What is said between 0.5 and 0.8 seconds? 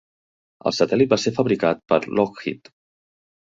El